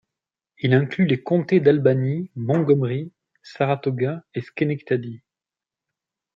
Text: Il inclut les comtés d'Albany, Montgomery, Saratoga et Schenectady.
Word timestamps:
Il 0.57 0.73
inclut 0.73 1.05
les 1.05 1.21
comtés 1.21 1.59
d'Albany, 1.59 2.31
Montgomery, 2.35 3.11
Saratoga 3.43 4.23
et 4.33 4.41
Schenectady. 4.41 5.21